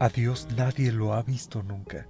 A 0.00 0.08
Dios 0.10 0.46
nadie 0.56 0.92
lo 0.92 1.12
ha 1.12 1.22
visto 1.22 1.64
nunca. 1.64 2.06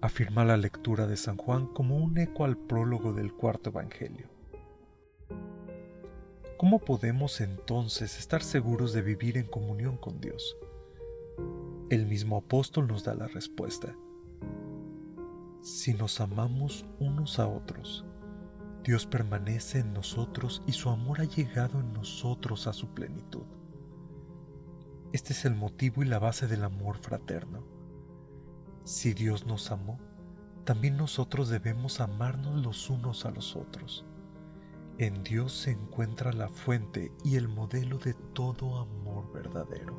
Afirma 0.00 0.44
la 0.44 0.56
lectura 0.56 1.08
de 1.08 1.16
San 1.16 1.36
Juan 1.36 1.66
como 1.66 1.96
un 1.96 2.16
eco 2.18 2.44
al 2.44 2.56
prólogo 2.56 3.12
del 3.12 3.32
cuarto 3.32 3.70
Evangelio. 3.70 4.28
¿Cómo 6.56 6.78
podemos 6.78 7.40
entonces 7.40 8.16
estar 8.16 8.44
seguros 8.44 8.92
de 8.92 9.02
vivir 9.02 9.36
en 9.36 9.48
comunión 9.48 9.96
con 9.96 10.20
Dios? 10.20 10.56
El 11.90 12.06
mismo 12.06 12.36
apóstol 12.36 12.86
nos 12.86 13.02
da 13.02 13.16
la 13.16 13.26
respuesta. 13.26 13.92
Si 15.62 15.94
nos 15.94 16.20
amamos 16.20 16.84
unos 17.00 17.40
a 17.40 17.48
otros, 17.48 18.04
Dios 18.84 19.04
permanece 19.04 19.80
en 19.80 19.92
nosotros 19.92 20.62
y 20.64 20.74
su 20.74 20.90
amor 20.90 21.20
ha 21.20 21.24
llegado 21.24 21.80
en 21.80 21.92
nosotros 21.92 22.68
a 22.68 22.72
su 22.72 22.94
plenitud. 22.94 23.42
Este 25.12 25.32
es 25.32 25.44
el 25.44 25.54
motivo 25.54 26.02
y 26.02 26.06
la 26.06 26.18
base 26.18 26.46
del 26.46 26.64
amor 26.64 26.96
fraterno. 26.98 27.64
Si 28.84 29.14
Dios 29.14 29.46
nos 29.46 29.70
amó, 29.70 29.98
también 30.64 30.96
nosotros 30.96 31.48
debemos 31.48 32.00
amarnos 32.00 32.64
los 32.64 32.90
unos 32.90 33.24
a 33.26 33.30
los 33.30 33.56
otros. 33.56 34.04
En 34.98 35.22
Dios 35.22 35.52
se 35.52 35.70
encuentra 35.70 36.32
la 36.32 36.48
fuente 36.48 37.12
y 37.24 37.36
el 37.36 37.48
modelo 37.48 37.98
de 37.98 38.14
todo 38.14 38.78
amor 38.78 39.32
verdadero. 39.32 39.94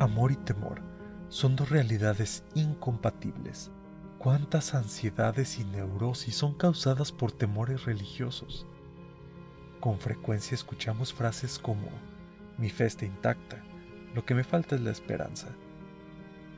Amor 0.00 0.32
y 0.32 0.36
temor 0.36 0.82
son 1.28 1.56
dos 1.56 1.70
realidades 1.70 2.44
incompatibles 2.54 3.70
¿Cuántas 4.22 4.76
ansiedades 4.76 5.58
y 5.58 5.64
neurosis 5.64 6.36
son 6.36 6.54
causadas 6.54 7.10
por 7.10 7.32
temores 7.32 7.86
religiosos? 7.86 8.68
Con 9.80 9.98
frecuencia 9.98 10.54
escuchamos 10.54 11.12
frases 11.12 11.58
como, 11.58 11.88
mi 12.58 12.70
fe 12.70 12.86
está 12.86 13.04
intacta, 13.04 13.62
lo 14.14 14.24
que 14.24 14.34
me 14.34 14.44
falta 14.44 14.74
es 14.74 14.80
la 14.82 14.90
esperanza. 14.90 15.48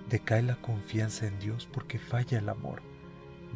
Decae 0.09 0.43
la 0.43 0.57
confianza 0.57 1.27
en 1.27 1.39
Dios 1.39 1.69
porque 1.73 1.99
falla 1.99 2.39
el 2.39 2.49
amor, 2.49 2.83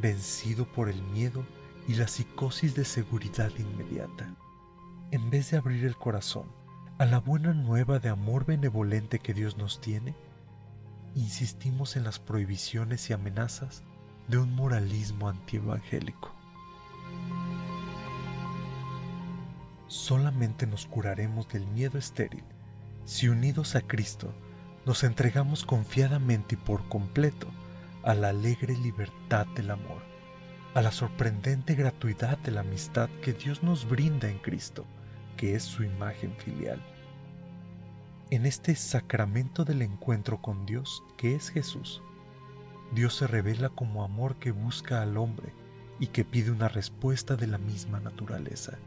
vencido 0.00 0.66
por 0.66 0.88
el 0.88 1.02
miedo 1.02 1.44
y 1.86 1.94
la 1.94 2.06
psicosis 2.06 2.74
de 2.74 2.84
seguridad 2.84 3.50
inmediata. 3.58 4.34
En 5.10 5.30
vez 5.30 5.50
de 5.50 5.56
abrir 5.56 5.84
el 5.84 5.96
corazón 5.96 6.46
a 6.98 7.06
la 7.06 7.18
buena 7.18 7.54
nueva 7.54 7.98
de 7.98 8.08
amor 8.08 8.44
benevolente 8.44 9.18
que 9.18 9.34
Dios 9.34 9.56
nos 9.56 9.80
tiene, 9.80 10.14
insistimos 11.14 11.96
en 11.96 12.04
las 12.04 12.18
prohibiciones 12.18 13.08
y 13.08 13.12
amenazas 13.12 13.82
de 14.28 14.38
un 14.38 14.54
moralismo 14.54 15.28
antievangélico. 15.28 16.37
Solamente 19.88 20.66
nos 20.66 20.86
curaremos 20.86 21.48
del 21.48 21.66
miedo 21.66 21.98
estéril 21.98 22.44
si 23.06 23.28
unidos 23.28 23.74
a 23.74 23.80
Cristo 23.80 24.34
nos 24.84 25.02
entregamos 25.02 25.64
confiadamente 25.64 26.56
y 26.56 26.58
por 26.58 26.86
completo 26.90 27.48
a 28.02 28.12
la 28.14 28.28
alegre 28.28 28.76
libertad 28.76 29.46
del 29.56 29.70
amor, 29.70 30.02
a 30.74 30.82
la 30.82 30.92
sorprendente 30.92 31.74
gratuidad 31.74 32.36
de 32.38 32.50
la 32.50 32.60
amistad 32.60 33.08
que 33.22 33.32
Dios 33.32 33.62
nos 33.62 33.88
brinda 33.88 34.28
en 34.28 34.38
Cristo, 34.38 34.84
que 35.38 35.54
es 35.54 35.62
su 35.62 35.84
imagen 35.84 36.34
filial. 36.36 36.82
En 38.28 38.44
este 38.44 38.74
sacramento 38.76 39.64
del 39.64 39.80
encuentro 39.80 40.42
con 40.42 40.66
Dios, 40.66 41.02
que 41.16 41.34
es 41.34 41.48
Jesús, 41.48 42.02
Dios 42.92 43.14
se 43.14 43.26
revela 43.26 43.70
como 43.70 44.04
amor 44.04 44.36
que 44.36 44.50
busca 44.50 45.00
al 45.00 45.16
hombre 45.16 45.54
y 45.98 46.08
que 46.08 46.26
pide 46.26 46.50
una 46.50 46.68
respuesta 46.68 47.36
de 47.36 47.46
la 47.46 47.56
misma 47.56 48.00
naturaleza. 48.00 48.78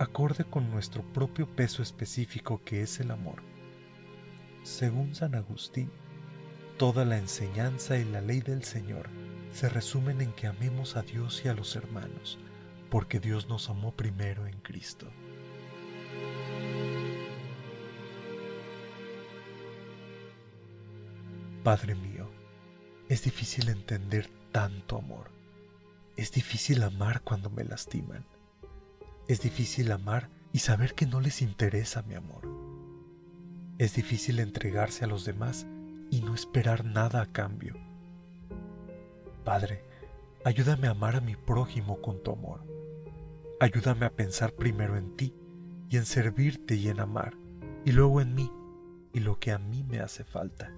Acorde 0.00 0.44
con 0.44 0.70
nuestro 0.70 1.02
propio 1.12 1.46
peso 1.46 1.82
específico 1.82 2.62
que 2.64 2.80
es 2.80 3.00
el 3.00 3.10
amor. 3.10 3.42
Según 4.62 5.14
San 5.14 5.34
Agustín, 5.34 5.90
toda 6.78 7.04
la 7.04 7.18
enseñanza 7.18 7.98
y 7.98 8.06
la 8.06 8.22
ley 8.22 8.40
del 8.40 8.64
Señor 8.64 9.10
se 9.52 9.68
resumen 9.68 10.22
en 10.22 10.32
que 10.32 10.46
amemos 10.46 10.96
a 10.96 11.02
Dios 11.02 11.42
y 11.44 11.48
a 11.48 11.54
los 11.54 11.76
hermanos, 11.76 12.38
porque 12.88 13.20
Dios 13.20 13.46
nos 13.50 13.68
amó 13.68 13.92
primero 13.92 14.46
en 14.46 14.58
Cristo. 14.60 15.06
Padre 21.62 21.94
mío, 21.94 22.26
es 23.10 23.22
difícil 23.22 23.68
entender 23.68 24.30
tanto 24.50 24.96
amor. 24.96 25.30
Es 26.16 26.32
difícil 26.32 26.84
amar 26.84 27.20
cuando 27.20 27.50
me 27.50 27.64
lastiman. 27.64 28.24
Es 29.30 29.42
difícil 29.42 29.92
amar 29.92 30.28
y 30.52 30.58
saber 30.58 30.96
que 30.96 31.06
no 31.06 31.20
les 31.20 31.40
interesa 31.40 32.02
mi 32.02 32.14
amor. 32.16 32.48
Es 33.78 33.94
difícil 33.94 34.40
entregarse 34.40 35.04
a 35.04 35.06
los 35.06 35.24
demás 35.24 35.68
y 36.10 36.22
no 36.22 36.34
esperar 36.34 36.84
nada 36.84 37.22
a 37.22 37.26
cambio. 37.26 37.76
Padre, 39.44 39.84
ayúdame 40.44 40.88
a 40.88 40.90
amar 40.90 41.14
a 41.14 41.20
mi 41.20 41.36
prójimo 41.36 42.02
con 42.02 42.20
tu 42.24 42.32
amor. 42.32 42.66
Ayúdame 43.60 44.04
a 44.04 44.16
pensar 44.16 44.52
primero 44.52 44.96
en 44.96 45.14
ti 45.14 45.32
y 45.88 45.96
en 45.96 46.06
servirte 46.06 46.74
y 46.74 46.88
en 46.88 46.98
amar, 46.98 47.34
y 47.84 47.92
luego 47.92 48.20
en 48.20 48.34
mí 48.34 48.50
y 49.12 49.20
lo 49.20 49.38
que 49.38 49.52
a 49.52 49.60
mí 49.60 49.84
me 49.84 50.00
hace 50.00 50.24
falta. 50.24 50.72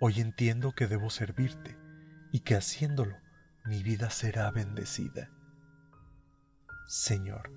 Hoy 0.00 0.18
entiendo 0.18 0.72
que 0.72 0.88
debo 0.88 1.10
servirte 1.10 1.76
y 2.32 2.40
que 2.40 2.56
haciéndolo 2.56 3.14
mi 3.64 3.84
vida 3.84 4.10
será 4.10 4.50
bendecida. 4.50 5.30
Señor, 6.88 7.52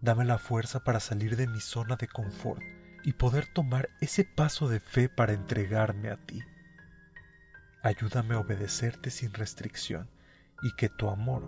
dame 0.00 0.24
la 0.24 0.38
fuerza 0.38 0.84
para 0.84 1.00
salir 1.00 1.34
de 1.34 1.48
mi 1.48 1.58
zona 1.58 1.96
de 1.96 2.06
confort 2.06 2.62
y 3.02 3.14
poder 3.14 3.52
tomar 3.52 3.88
ese 4.00 4.24
paso 4.24 4.68
de 4.68 4.78
fe 4.78 5.08
para 5.08 5.32
entregarme 5.32 6.10
a 6.10 6.16
ti. 6.16 6.40
Ayúdame 7.82 8.36
a 8.36 8.38
obedecerte 8.38 9.10
sin 9.10 9.34
restricción 9.34 10.08
y 10.62 10.76
que 10.76 10.88
tu 10.88 11.08
amor 11.08 11.42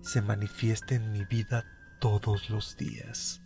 se 0.00 0.20
manifieste 0.20 0.96
en 0.96 1.12
mi 1.12 1.24
vida 1.24 1.64
todos 2.00 2.50
los 2.50 2.76
días. 2.76 3.40